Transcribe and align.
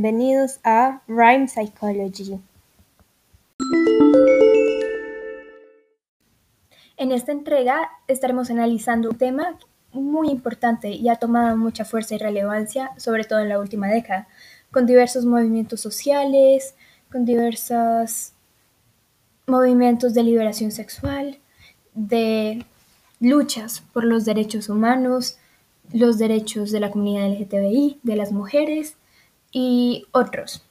bienvenidos 0.00 0.60
a 0.62 1.02
Rhyme 1.08 1.48
Psychology. 1.48 2.38
En 6.96 7.10
esta 7.10 7.32
entrega 7.32 7.90
estaremos 8.06 8.48
analizando 8.48 9.10
un 9.10 9.18
tema 9.18 9.58
muy 9.90 10.28
importante 10.30 10.90
y 10.90 11.08
ha 11.08 11.16
tomado 11.16 11.56
mucha 11.56 11.84
fuerza 11.84 12.14
y 12.14 12.18
relevancia, 12.18 12.92
sobre 12.96 13.24
todo 13.24 13.40
en 13.40 13.48
la 13.48 13.58
última 13.58 13.88
década, 13.88 14.28
con 14.70 14.86
diversos 14.86 15.24
movimientos 15.24 15.80
sociales, 15.80 16.76
con 17.10 17.24
diversos 17.24 18.34
movimientos 19.48 20.14
de 20.14 20.22
liberación 20.22 20.70
sexual, 20.70 21.40
de 21.94 22.64
luchas 23.18 23.82
por 23.92 24.04
los 24.04 24.24
derechos 24.24 24.68
humanos, 24.68 25.38
los 25.92 26.18
derechos 26.18 26.70
de 26.70 26.78
la 26.78 26.92
comunidad 26.92 27.28
LGTBI, 27.32 27.98
de 28.04 28.14
las 28.14 28.30
mujeres 28.30 28.94
y 29.52 30.06
otros. 30.12 30.64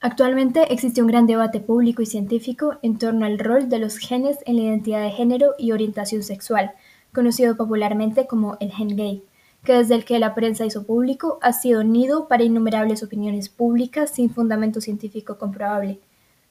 Actualmente 0.00 0.72
existe 0.72 1.00
un 1.00 1.06
gran 1.06 1.26
debate 1.26 1.60
público 1.60 2.02
y 2.02 2.06
científico 2.06 2.74
en 2.82 2.98
torno 2.98 3.24
al 3.24 3.38
rol 3.38 3.68
de 3.68 3.78
los 3.78 3.98
genes 3.98 4.38
en 4.46 4.56
la 4.56 4.62
identidad 4.62 5.02
de 5.02 5.12
género 5.12 5.54
y 5.58 5.70
orientación 5.70 6.24
sexual, 6.24 6.72
conocido 7.12 7.56
popularmente 7.56 8.26
como 8.26 8.56
el 8.58 8.72
gen 8.72 8.96
gay, 8.96 9.22
que 9.62 9.74
desde 9.74 9.94
el 9.94 10.04
que 10.04 10.18
la 10.18 10.34
prensa 10.34 10.66
hizo 10.66 10.84
público 10.84 11.38
ha 11.40 11.52
sido 11.52 11.84
nido 11.84 12.26
para 12.26 12.42
innumerables 12.42 13.04
opiniones 13.04 13.48
públicas 13.48 14.10
sin 14.10 14.30
fundamento 14.30 14.80
científico 14.80 15.38
comprobable. 15.38 16.00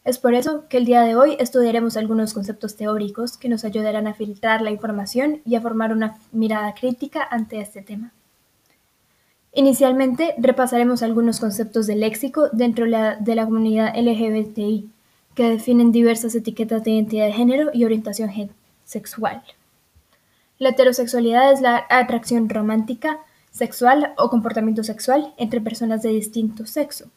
Es 0.05 0.17
por 0.17 0.33
eso 0.33 0.63
que 0.69 0.77
el 0.77 0.85
día 0.85 1.01
de 1.01 1.15
hoy 1.15 1.35
estudiaremos 1.37 1.97
algunos 1.97 2.33
conceptos 2.33 2.75
teóricos 2.75 3.37
que 3.37 3.49
nos 3.49 3.65
ayudarán 3.65 4.07
a 4.07 4.13
filtrar 4.13 4.61
la 4.61 4.71
información 4.71 5.41
y 5.45 5.55
a 5.55 5.61
formar 5.61 5.91
una 5.91 6.17
mirada 6.31 6.73
crítica 6.73 7.27
ante 7.29 7.59
este 7.59 7.81
tema. 7.81 8.13
Inicialmente 9.53 10.33
repasaremos 10.37 11.03
algunos 11.03 11.39
conceptos 11.41 11.85
de 11.85 11.95
léxico 11.95 12.47
dentro 12.53 12.85
de 12.85 13.35
la 13.35 13.45
comunidad 13.45 13.93
LGBTI 13.97 14.89
que 15.35 15.49
definen 15.49 15.91
diversas 15.91 16.35
etiquetas 16.35 16.83
de 16.83 16.91
identidad 16.91 17.25
de 17.25 17.33
género 17.33 17.69
y 17.73 17.83
orientación 17.83 18.31
sexual. 18.85 19.43
La 20.57 20.69
heterosexualidad 20.69 21.51
es 21.51 21.59
la 21.59 21.85
atracción 21.89 22.47
romántica, 22.47 23.19
sexual 23.51 24.13
o 24.17 24.29
comportamiento 24.29 24.83
sexual 24.83 25.33
entre 25.37 25.59
personas 25.59 26.01
de 26.01 26.09
distinto 26.09 26.65
sexo. 26.65 27.09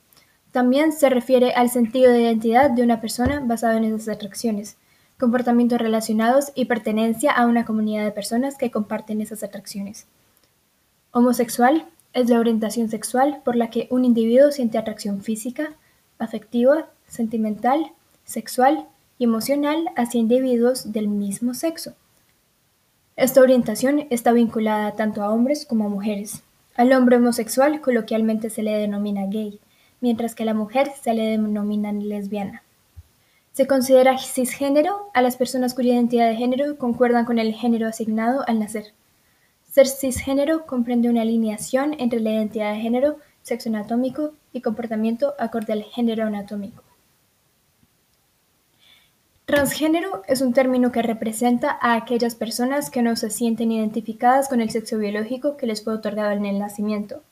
También 0.51 0.93
se 0.93 1.11
refiere 1.11 1.53
al 1.53 1.71
sentido 1.71 2.11
de 2.11 2.23
identidad 2.23 2.71
de 2.71 2.83
una 2.83 3.01
persona 3.01 3.41
basado 3.45 3.77
en 3.77 3.85
esas 3.85 4.09
atracciones, 4.09 4.77
comportamientos 5.19 5.79
relacionados 5.79 6.53
y 6.55 6.65
pertenencia 6.65 7.31
a 7.31 7.47
una 7.47 7.65
comunidad 7.65 8.05
de 8.05 8.13
personas 8.13 8.57
que 8.57 8.71
comparten 8.71 9.21
esas 9.21 9.43
atracciones. 9.45 10.07
Homosexual 11.13 11.87
es 12.15 12.31
la 12.31 12.39
orientación 12.39 12.89
sexual 12.89 13.43
por 13.45 13.57
la 13.57 13.71
que 13.71 13.89
un 13.91 14.05
individuo 14.05 14.53
siente 14.53 14.79
atracción 14.79 15.21
física, 15.21 15.75
afectiva, 16.19 16.89
sentimental, 17.09 17.93
sexual 18.25 18.87
y 19.19 19.25
emocional 19.25 19.91
hacia 19.97 20.21
individuos 20.21 20.93
del 20.93 21.09
mismo 21.09 21.55
sexo. 21.55 21.95
Esta 23.17 23.41
orientación 23.41 24.07
está 24.11 24.33
vinculada 24.33 24.93
tanto 24.93 25.23
a 25.23 25.31
hombres 25.31 25.67
como 25.67 25.87
a 25.87 25.89
mujeres. 25.89 26.43
Al 26.77 26.93
hombre 26.93 27.17
homosexual 27.17 27.81
coloquialmente 27.81 28.51
se 28.51 28.63
le 28.63 28.73
denomina 28.73 29.27
gay, 29.27 29.61
mientras 30.01 30.35
que 30.35 30.43
a 30.43 30.47
la 30.47 30.55
mujer 30.55 30.91
se 31.01 31.15
le 31.15 31.23
denomina 31.23 31.93
lesbiana. 31.93 32.63
Se 33.53 33.69
considera 33.69 34.19
cisgénero 34.19 35.11
a 35.15 35.23
las 35.23 35.37
personas 35.37 35.75
cuya 35.75 35.95
identidad 35.95 36.29
de 36.29 36.35
género 36.37 36.77
concuerdan 36.77 37.25
con 37.25 37.39
el 37.39 37.55
género 37.55 37.87
asignado 37.87 38.43
al 38.49 38.59
nacer. 38.59 38.93
Ser 39.75 39.89
cisgénero 39.89 40.67
comprende 40.67 41.11
una 41.11 41.23
alineación 41.23 41.97
entre 41.99 42.21
la 42.21 42.31
identidad 42.31 42.75
de 42.75 42.81
género, 42.81 43.17
sexo 43.43 43.71
anatómico 43.71 44.33
y 44.53 44.61
comportamiento 44.61 45.35
acorde 45.37 45.73
al 45.73 45.83
género 45.83 46.25
anatómico. 46.29 46.85
Transgénero 49.47 50.23
es 50.29 50.43
un 50.43 50.53
término 50.53 50.93
que 50.93 51.03
representa 51.03 51.77
a 51.81 51.95
aquellas 51.97 52.37
personas 52.37 52.89
que 52.89 53.03
no 53.03 53.17
se 53.17 53.31
sienten 53.31 53.73
identificadas 53.73 54.49
con 54.49 54.61
el 54.61 54.71
sexo 54.71 54.97
biológico 54.97 55.57
que 55.57 55.67
les 55.67 55.83
fue 55.83 55.95
otorgado 55.95 56.31
en 56.31 56.47
el 56.47 56.61
nacimiento. 56.61 57.25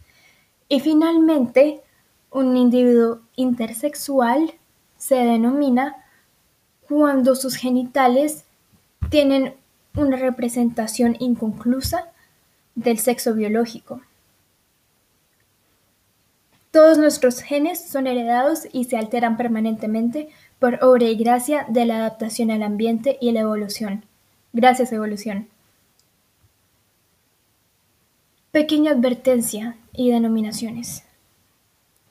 Y 0.69 0.81
finalmente, 0.81 1.81
un 2.33 2.57
individuo 2.57 3.21
intersexual 3.37 4.53
se 4.97 5.15
denomina 5.15 5.95
cuando 6.89 7.37
sus 7.37 7.55
genitales 7.55 8.47
tienen 9.11 9.55
una 9.95 10.17
representación 10.17 11.15
inconclusa 11.21 12.12
del 12.75 12.99
sexo 12.99 13.35
biológico. 13.35 14.01
Todos 16.71 16.97
nuestros 16.97 17.41
genes 17.41 17.85
son 17.85 18.07
heredados 18.07 18.67
y 18.73 18.85
se 18.85 18.97
alteran 18.97 19.37
permanentemente 19.37 20.31
por 20.59 20.83
obra 20.83 21.05
y 21.05 21.17
gracia 21.17 21.67
de 21.69 21.85
la 21.85 21.97
adaptación 21.97 22.51
al 22.51 22.63
ambiente 22.63 23.19
y 23.21 23.33
la 23.33 23.41
evolución. 23.41 24.07
Gracias 24.55 24.93
evolución. 24.93 25.49
Pequeña 28.53 28.93
advertencia 28.93 29.77
y 29.93 30.11
denominaciones. 30.11 31.05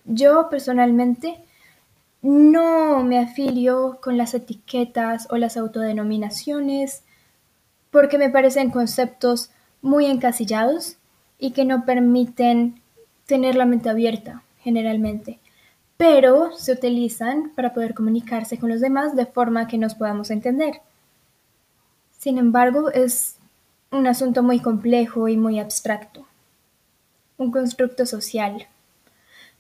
Yo 0.05 0.49
personalmente 0.49 1.39
no 2.21 3.03
me 3.03 3.17
afilio 3.19 3.99
con 4.01 4.17
las 4.17 4.33
etiquetas 4.35 5.27
o 5.31 5.37
las 5.37 5.57
autodenominaciones 5.57 7.03
porque 7.89 8.17
me 8.17 8.29
parecen 8.29 8.69
conceptos 8.69 9.49
muy 9.81 10.05
encasillados 10.05 10.97
y 11.39 11.51
que 11.51 11.65
no 11.65 11.85
permiten 11.85 12.81
tener 13.25 13.55
la 13.55 13.65
mente 13.65 13.89
abierta 13.89 14.43
generalmente, 14.59 15.39
pero 15.97 16.55
se 16.57 16.71
utilizan 16.71 17.51
para 17.55 17.73
poder 17.73 17.93
comunicarse 17.93 18.59
con 18.59 18.69
los 18.69 18.81
demás 18.81 19.15
de 19.15 19.25
forma 19.25 19.67
que 19.67 19.77
nos 19.77 19.95
podamos 19.95 20.29
entender. 20.29 20.81
Sin 22.17 22.37
embargo, 22.37 22.91
es 22.91 23.37
un 23.91 24.07
asunto 24.07 24.43
muy 24.43 24.59
complejo 24.59 25.27
y 25.27 25.37
muy 25.37 25.59
abstracto, 25.59 26.25
un 27.37 27.51
constructo 27.51 28.05
social 28.05 28.67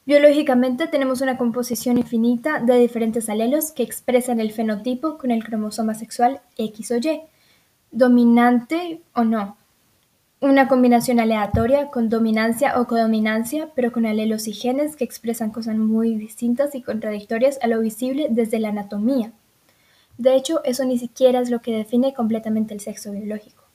Biológicamente 0.03 0.87
tenemos 0.87 1.21
una 1.21 1.37
composición 1.37 1.97
infinita 1.97 2.59
de 2.59 2.79
diferentes 2.79 3.29
alelos 3.29 3.71
que 3.71 3.83
expresan 3.83 4.39
el 4.39 4.51
fenotipo 4.51 5.17
con 5.17 5.29
el 5.29 5.43
cromosoma 5.43 5.93
sexual 5.93 6.41
X 6.57 6.91
o 6.91 6.97
Y, 6.97 7.21
dominante 7.91 9.01
o 9.13 9.23
no. 9.23 9.57
Una 10.43 10.67
combinación 10.67 11.19
aleatoria 11.19 11.91
con 11.91 12.09
dominancia 12.09 12.81
o 12.81 12.87
codominancia, 12.87 13.69
pero 13.75 13.91
con 13.91 14.07
alelos 14.07 14.47
y 14.47 14.53
genes 14.53 14.95
que 14.95 15.03
expresan 15.03 15.51
cosas 15.51 15.77
muy 15.77 16.15
distintas 16.15 16.73
y 16.73 16.81
contradictorias 16.81 17.59
a 17.61 17.67
lo 17.67 17.79
visible 17.79 18.25
desde 18.31 18.57
la 18.57 18.69
anatomía. 18.69 19.33
De 20.17 20.35
hecho, 20.35 20.63
eso 20.63 20.83
ni 20.83 20.97
siquiera 20.97 21.41
es 21.41 21.51
lo 21.51 21.61
que 21.61 21.77
define 21.77 22.15
completamente 22.15 22.73
el 22.73 22.79
sexo 22.79 23.11
biológico. 23.11 23.65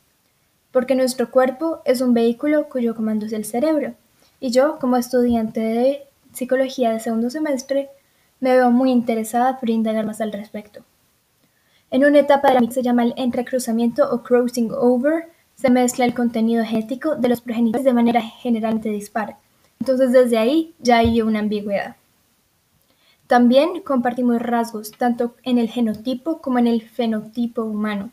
Porque 0.72 0.96
nuestro 0.96 1.30
cuerpo 1.30 1.82
es 1.84 2.00
un 2.00 2.14
vehículo 2.14 2.68
cuyo 2.68 2.96
comando 2.96 3.26
es 3.26 3.32
el 3.32 3.44
cerebro. 3.44 3.94
Y 4.40 4.50
yo, 4.50 4.80
como 4.80 4.96
estudiante 4.96 5.60
de 5.60 6.02
Psicología 6.32 6.90
de 6.90 6.98
segundo 6.98 7.30
semestre, 7.30 7.90
me 8.40 8.50
veo 8.50 8.72
muy 8.72 8.90
interesada 8.90 9.60
por 9.60 9.70
indagar 9.70 10.04
más 10.04 10.20
al 10.20 10.32
respecto. 10.32 10.82
En 11.92 12.04
una 12.04 12.18
etapa 12.18 12.52
de 12.52 12.60
la 12.60 12.70
se 12.72 12.82
llama 12.82 13.04
el 13.04 13.14
entrecruzamiento 13.16 14.10
o 14.10 14.24
crossing 14.24 14.72
over, 14.72 15.35
se 15.56 15.70
mezcla 15.70 16.04
el 16.04 16.14
contenido 16.14 16.64
genético 16.64 17.16
de 17.16 17.28
los 17.28 17.40
progenitores 17.40 17.84
de 17.84 17.92
manera 17.92 18.20
generalmente 18.20 18.90
dispar. 18.90 19.36
Entonces 19.80 20.12
desde 20.12 20.38
ahí 20.38 20.74
ya 20.78 20.98
hay 20.98 21.22
una 21.22 21.40
ambigüedad. 21.40 21.96
También 23.26 23.80
compartimos 23.80 24.40
rasgos 24.40 24.92
tanto 24.92 25.34
en 25.42 25.58
el 25.58 25.68
genotipo 25.68 26.40
como 26.40 26.58
en 26.58 26.68
el 26.68 26.82
fenotipo 26.82 27.64
humano. 27.64 28.10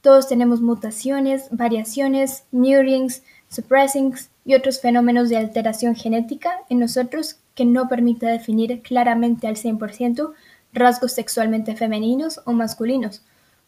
Todos 0.00 0.28
tenemos 0.28 0.60
mutaciones, 0.60 1.48
variaciones, 1.50 2.44
mutings, 2.50 3.22
suppressings 3.48 4.30
y 4.44 4.54
otros 4.54 4.80
fenómenos 4.80 5.28
de 5.28 5.36
alteración 5.36 5.94
genética 5.94 6.50
en 6.68 6.80
nosotros 6.80 7.36
que 7.54 7.64
no 7.64 7.88
permite 7.88 8.26
definir 8.26 8.82
claramente 8.82 9.46
al 9.46 9.56
100% 9.56 10.32
rasgos 10.72 11.12
sexualmente 11.12 11.76
femeninos 11.76 12.40
o 12.44 12.52
masculinos, 12.52 13.22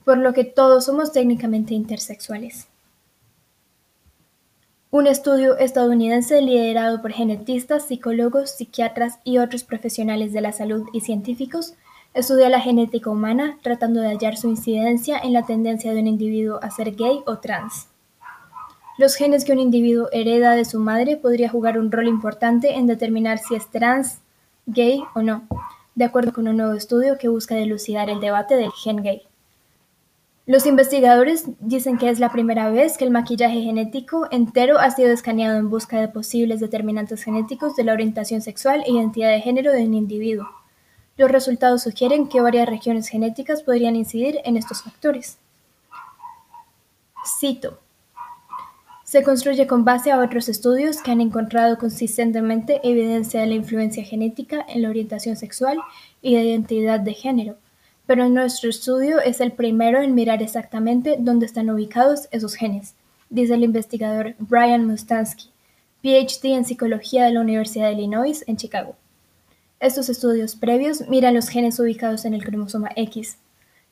por 0.04 0.18
lo 0.18 0.32
que 0.32 0.44
todos 0.44 0.86
somos 0.86 1.12
técnicamente 1.12 1.74
intersexuales. 1.74 2.69
Un 4.92 5.06
estudio 5.06 5.56
estadounidense 5.56 6.42
liderado 6.42 7.00
por 7.00 7.12
genetistas, 7.12 7.86
psicólogos, 7.86 8.50
psiquiatras 8.50 9.20
y 9.22 9.38
otros 9.38 9.62
profesionales 9.62 10.32
de 10.32 10.40
la 10.40 10.50
salud 10.50 10.88
y 10.92 11.02
científicos 11.02 11.74
estudia 12.12 12.48
la 12.48 12.58
genética 12.58 13.08
humana 13.08 13.56
tratando 13.62 14.00
de 14.00 14.08
hallar 14.08 14.36
su 14.36 14.48
incidencia 14.48 15.16
en 15.16 15.32
la 15.32 15.46
tendencia 15.46 15.94
de 15.94 16.00
un 16.00 16.08
individuo 16.08 16.58
a 16.60 16.72
ser 16.72 16.96
gay 16.96 17.22
o 17.24 17.38
trans. 17.38 17.86
Los 18.98 19.14
genes 19.14 19.44
que 19.44 19.52
un 19.52 19.60
individuo 19.60 20.08
hereda 20.10 20.56
de 20.56 20.64
su 20.64 20.80
madre 20.80 21.16
podría 21.16 21.48
jugar 21.48 21.78
un 21.78 21.92
rol 21.92 22.08
importante 22.08 22.74
en 22.74 22.88
determinar 22.88 23.38
si 23.38 23.54
es 23.54 23.70
trans, 23.70 24.18
gay 24.66 25.04
o 25.14 25.22
no, 25.22 25.46
de 25.94 26.04
acuerdo 26.04 26.32
con 26.32 26.48
un 26.48 26.56
nuevo 26.56 26.72
estudio 26.72 27.16
que 27.16 27.28
busca 27.28 27.54
dilucidar 27.54 28.10
el 28.10 28.18
debate 28.18 28.56
del 28.56 28.72
gen 28.72 29.04
gay. 29.04 29.29
Los 30.46 30.66
investigadores 30.66 31.44
dicen 31.60 31.98
que 31.98 32.08
es 32.08 32.18
la 32.18 32.32
primera 32.32 32.70
vez 32.70 32.96
que 32.96 33.04
el 33.04 33.10
maquillaje 33.10 33.60
genético 33.60 34.26
entero 34.30 34.78
ha 34.78 34.90
sido 34.90 35.10
escaneado 35.12 35.58
en 35.58 35.70
busca 35.70 36.00
de 36.00 36.08
posibles 36.08 36.60
determinantes 36.60 37.22
genéticos 37.22 37.76
de 37.76 37.84
la 37.84 37.92
orientación 37.92 38.40
sexual 38.40 38.82
e 38.86 38.92
identidad 38.92 39.30
de 39.30 39.42
género 39.42 39.72
de 39.72 39.84
un 39.84 39.94
individuo. 39.94 40.48
Los 41.16 41.30
resultados 41.30 41.82
sugieren 41.82 42.28
que 42.28 42.40
varias 42.40 42.68
regiones 42.68 43.08
genéticas 43.08 43.62
podrían 43.62 43.94
incidir 43.94 44.40
en 44.44 44.56
estos 44.56 44.82
factores. 44.82 45.38
Cito. 47.38 47.78
Se 49.04 49.22
construye 49.22 49.66
con 49.66 49.84
base 49.84 50.10
a 50.10 50.18
otros 50.18 50.48
estudios 50.48 51.02
que 51.02 51.10
han 51.10 51.20
encontrado 51.20 51.76
consistentemente 51.78 52.80
evidencia 52.82 53.40
de 53.40 53.48
la 53.48 53.54
influencia 53.54 54.04
genética 54.04 54.64
en 54.68 54.82
la 54.82 54.88
orientación 54.88 55.36
sexual 55.36 55.78
y 56.22 56.36
de 56.36 56.44
identidad 56.44 57.00
de 57.00 57.12
género, 57.12 57.56
pero 58.10 58.28
nuestro 58.28 58.68
estudio 58.68 59.20
es 59.20 59.40
el 59.40 59.52
primero 59.52 60.02
en 60.02 60.16
mirar 60.16 60.42
exactamente 60.42 61.14
dónde 61.20 61.46
están 61.46 61.70
ubicados 61.70 62.26
esos 62.32 62.54
genes, 62.54 62.94
dice 63.28 63.54
el 63.54 63.62
investigador 63.62 64.34
Brian 64.40 64.84
Mustansky, 64.84 65.50
PhD 66.02 66.56
en 66.56 66.64
psicología 66.64 67.24
de 67.24 67.30
la 67.30 67.40
Universidad 67.40 67.86
de 67.86 67.92
Illinois 67.92 68.42
en 68.48 68.56
Chicago. 68.56 68.96
Estos 69.78 70.08
estudios 70.08 70.56
previos 70.56 71.06
miran 71.08 71.34
los 71.34 71.50
genes 71.50 71.78
ubicados 71.78 72.24
en 72.24 72.34
el 72.34 72.42
cromosoma 72.42 72.90
X. 72.96 73.36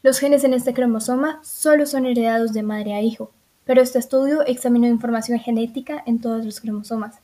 Los 0.03 0.19
genes 0.19 0.43
en 0.43 0.53
este 0.53 0.75
cromosoma 0.75 1.39
solo 1.45 1.87
son 1.87 2.05
heredados 2.05 2.53
de 2.53 2.65
madre 2.65 2.95
a 2.95 3.03
hijo, 3.03 3.31
pero 3.65 3.83
este 3.83 4.01
estudio 4.01 4.45
examinó 4.45 4.89
información 4.89 5.39
genética 5.39 6.03
en 6.07 6.21
todos 6.21 6.45
los 6.45 6.61
cromosomas, 6.61 7.15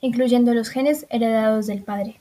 incluyendo 0.00 0.52
los 0.52 0.68
genes 0.68 1.06
heredados 1.10 1.68
del 1.68 1.84
padre. 1.84 2.18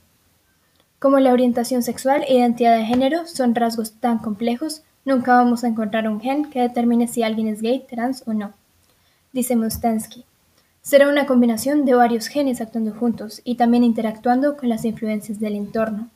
Como 0.99 1.19
la 1.19 1.31
orientación 1.31 1.81
sexual 1.81 2.25
e 2.27 2.35
identidad 2.35 2.77
de 2.77 2.83
género 2.83 3.25
son 3.25 3.55
rasgos 3.55 3.93
tan 3.93 4.17
complejos, 4.17 4.83
nunca 5.05 5.33
vamos 5.33 5.63
a 5.63 5.69
encontrar 5.69 6.09
un 6.09 6.19
gen 6.19 6.49
que 6.49 6.59
determine 6.59 7.07
si 7.07 7.23
alguien 7.23 7.47
es 7.47 7.61
gay, 7.61 7.85
trans 7.89 8.23
o 8.27 8.33
no, 8.33 8.51
dice 9.31 9.55
Mustansky. 9.55 10.25
Será 10.81 11.07
una 11.07 11.25
combinación 11.25 11.85
de 11.85 11.93
varios 11.93 12.27
genes 12.27 12.59
actuando 12.59 12.93
juntos 12.93 13.39
y 13.45 13.55
también 13.55 13.85
interactuando 13.85 14.57
con 14.57 14.67
las 14.67 14.83
influencias 14.83 15.39
del 15.39 15.55
entorno. 15.55 16.09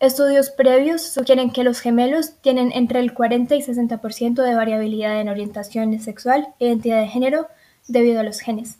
Estudios 0.00 0.50
previos 0.50 1.02
sugieren 1.02 1.52
que 1.52 1.62
los 1.62 1.78
gemelos 1.78 2.32
tienen 2.40 2.72
entre 2.72 2.98
el 2.98 3.14
40 3.14 3.54
y 3.54 3.62
60% 3.62 4.42
de 4.42 4.54
variabilidad 4.56 5.20
en 5.20 5.28
orientación 5.28 5.98
sexual 6.00 6.48
e 6.58 6.66
identidad 6.66 7.00
de 7.00 7.08
género 7.08 7.46
debido 7.86 8.18
a 8.18 8.24
los 8.24 8.40
genes. 8.40 8.78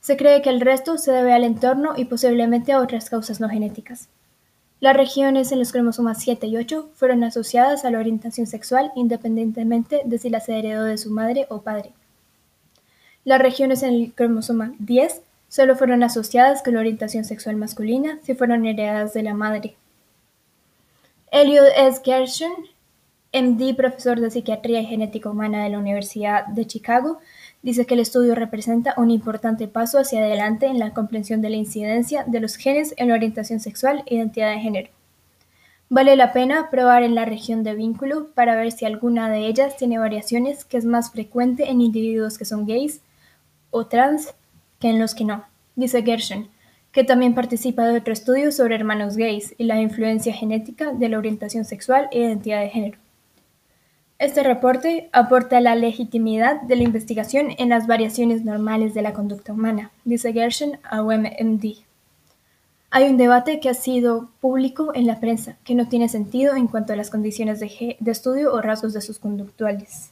Se 0.00 0.18
cree 0.18 0.42
que 0.42 0.50
el 0.50 0.60
resto 0.60 0.98
se 0.98 1.12
debe 1.12 1.32
al 1.32 1.44
entorno 1.44 1.94
y 1.96 2.04
posiblemente 2.04 2.72
a 2.72 2.80
otras 2.80 3.08
causas 3.08 3.40
no 3.40 3.48
genéticas. 3.48 4.08
Las 4.80 4.96
regiones 4.96 5.50
en 5.52 5.58
los 5.60 5.72
cromosomas 5.72 6.20
7 6.22 6.46
y 6.46 6.56
8 6.56 6.90
fueron 6.94 7.24
asociadas 7.24 7.84
a 7.84 7.90
la 7.90 7.98
orientación 7.98 8.46
sexual 8.46 8.90
independientemente 8.96 10.02
de 10.04 10.18
si 10.18 10.28
las 10.30 10.48
heredó 10.48 10.84
de 10.84 10.98
su 10.98 11.10
madre 11.10 11.46
o 11.48 11.62
padre. 11.62 11.92
Las 13.24 13.40
regiones 13.40 13.82
en 13.82 13.94
el 13.94 14.12
cromosoma 14.12 14.74
10 14.78 15.22
solo 15.48 15.76
fueron 15.76 16.02
asociadas 16.02 16.62
con 16.62 16.74
la 16.74 16.80
orientación 16.80 17.24
sexual 17.24 17.56
masculina 17.56 18.18
si 18.22 18.34
fueron 18.34 18.66
heredadas 18.66 19.14
de 19.14 19.22
la 19.22 19.34
madre. 19.34 19.76
Elliot 21.30 21.66
S. 21.76 22.02
Gershon, 22.04 22.52
MD, 23.32 23.74
profesor 23.74 24.20
de 24.20 24.30
Psiquiatría 24.30 24.80
y 24.80 24.86
Genética 24.86 25.30
Humana 25.30 25.64
de 25.64 25.70
la 25.70 25.78
Universidad 25.78 26.46
de 26.46 26.66
Chicago, 26.66 27.18
dice 27.64 27.86
que 27.86 27.94
el 27.94 28.00
estudio 28.00 28.34
representa 28.34 28.92
un 28.98 29.10
importante 29.10 29.68
paso 29.68 29.98
hacia 29.98 30.20
adelante 30.20 30.66
en 30.66 30.78
la 30.78 30.92
comprensión 30.92 31.40
de 31.40 31.48
la 31.48 31.56
incidencia 31.56 32.22
de 32.26 32.38
los 32.38 32.56
genes 32.56 32.92
en 32.98 33.08
la 33.08 33.14
orientación 33.14 33.58
sexual 33.58 34.04
e 34.04 34.16
identidad 34.16 34.50
de 34.50 34.60
género. 34.60 34.90
Vale 35.88 36.14
la 36.14 36.34
pena 36.34 36.68
probar 36.70 37.02
en 37.02 37.14
la 37.14 37.24
región 37.24 37.62
de 37.64 37.74
vínculo 37.74 38.28
para 38.34 38.54
ver 38.54 38.70
si 38.70 38.84
alguna 38.84 39.30
de 39.30 39.46
ellas 39.46 39.78
tiene 39.78 39.98
variaciones 39.98 40.66
que 40.66 40.76
es 40.76 40.84
más 40.84 41.10
frecuente 41.10 41.70
en 41.70 41.80
individuos 41.80 42.36
que 42.36 42.44
son 42.44 42.66
gays 42.66 43.00
o 43.70 43.86
trans 43.86 44.34
que 44.78 44.90
en 44.90 44.98
los 44.98 45.14
que 45.14 45.24
no, 45.24 45.44
dice 45.74 46.02
Gershon, 46.02 46.48
que 46.92 47.02
también 47.02 47.34
participa 47.34 47.86
de 47.86 47.96
otro 47.96 48.12
estudio 48.12 48.52
sobre 48.52 48.74
hermanos 48.74 49.16
gays 49.16 49.54
y 49.56 49.64
la 49.64 49.80
influencia 49.80 50.34
genética 50.34 50.92
de 50.92 51.08
la 51.08 51.16
orientación 51.16 51.64
sexual 51.64 52.08
e 52.12 52.20
identidad 52.20 52.60
de 52.60 52.68
género. 52.68 53.03
Este 54.24 54.42
reporte 54.42 55.10
aporta 55.12 55.60
la 55.60 55.74
legitimidad 55.74 56.62
de 56.62 56.76
la 56.76 56.82
investigación 56.82 57.48
en 57.58 57.68
las 57.68 57.86
variaciones 57.86 58.42
normales 58.42 58.94
de 58.94 59.02
la 59.02 59.12
conducta 59.12 59.52
humana, 59.52 59.90
dice 60.06 60.32
Gershon 60.32 60.78
a 60.82 61.02
UMD. 61.02 61.64
Hay 62.90 63.10
un 63.10 63.18
debate 63.18 63.60
que 63.60 63.68
ha 63.68 63.74
sido 63.74 64.30
público 64.40 64.92
en 64.94 65.06
la 65.06 65.20
prensa 65.20 65.58
que 65.62 65.74
no 65.74 65.88
tiene 65.88 66.08
sentido 66.08 66.56
en 66.56 66.68
cuanto 66.68 66.94
a 66.94 66.96
las 66.96 67.10
condiciones 67.10 67.60
de, 67.60 67.98
de 68.00 68.10
estudio 68.10 68.54
o 68.54 68.62
rasgos 68.62 68.94
de 68.94 69.02
sus 69.02 69.18
conductuales. 69.18 70.10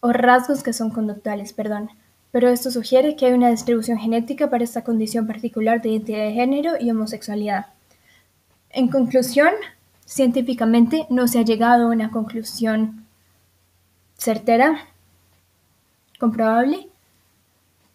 O 0.00 0.14
rasgos 0.14 0.62
que 0.62 0.72
son 0.72 0.88
conductuales, 0.88 1.52
perdón. 1.52 1.90
Pero 2.32 2.48
esto 2.48 2.70
sugiere 2.70 3.16
que 3.16 3.26
hay 3.26 3.34
una 3.34 3.50
distribución 3.50 3.98
genética 3.98 4.48
para 4.48 4.64
esta 4.64 4.82
condición 4.82 5.26
particular 5.26 5.82
de 5.82 5.90
identidad 5.90 6.24
de 6.24 6.32
género 6.32 6.72
y 6.80 6.90
homosexualidad. 6.90 7.66
En 8.70 8.88
conclusión, 8.88 9.52
Científicamente 10.06 11.06
no 11.10 11.26
se 11.26 11.40
ha 11.40 11.42
llegado 11.42 11.86
a 11.86 11.90
una 11.90 12.12
conclusión 12.12 13.04
certera, 14.16 14.86
comprobable, 16.20 16.88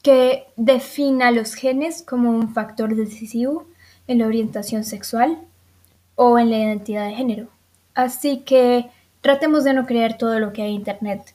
que 0.04 0.46
defina 0.58 1.32
los 1.32 1.54
genes 1.54 2.04
como 2.04 2.30
un 2.32 2.54
factor 2.54 2.96
decisivo 2.96 3.66
en 4.08 4.20
la 4.20 4.28
orientación 4.28 4.84
sexual 4.84 5.40
o 6.16 6.38
en 6.38 6.50
la 6.50 6.58
identidad 6.58 7.08
de 7.08 7.16
género. 7.16 7.48
Así 7.94 8.40
que 8.40 8.90
tratemos 9.22 9.64
de 9.64 9.74
no 9.74 9.86
creer 9.86 10.18
todo 10.18 10.38
lo 10.40 10.52
que 10.52 10.64
hay 10.64 10.70
en 10.72 10.76
Internet, 10.76 11.34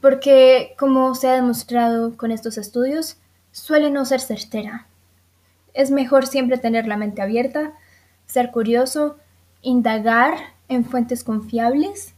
porque 0.00 0.74
como 0.78 1.16
se 1.16 1.28
ha 1.28 1.34
demostrado 1.34 2.16
con 2.16 2.30
estos 2.30 2.58
estudios, 2.58 3.16
suele 3.50 3.90
no 3.90 4.04
ser 4.04 4.20
certera. 4.20 4.86
Es 5.74 5.90
mejor 5.90 6.28
siempre 6.28 6.58
tener 6.58 6.86
la 6.86 6.96
mente 6.96 7.22
abierta, 7.22 7.72
ser 8.26 8.52
curioso 8.52 9.16
indagar 9.62 10.36
en 10.68 10.84
fuentes 10.84 11.24
confiables 11.24 12.14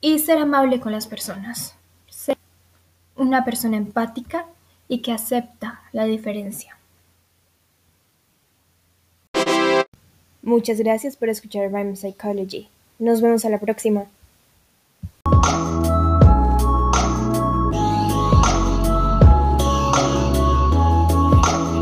y 0.00 0.18
ser 0.20 0.38
amable 0.38 0.80
con 0.80 0.92
las 0.92 1.06
personas. 1.06 1.74
Ser 2.08 2.36
una 3.16 3.44
persona 3.44 3.76
empática 3.76 4.46
y 4.88 4.98
que 4.98 5.12
acepta 5.12 5.82
la 5.92 6.04
diferencia. 6.04 6.76
Muchas 10.42 10.78
gracias 10.78 11.16
por 11.16 11.28
escuchar 11.28 11.72
Rhyme 11.72 11.96
Psychology. 11.96 12.68
Nos 13.00 13.20
vemos 13.20 13.44
a 13.44 13.50
la 13.50 13.58
próxima. 13.58 14.06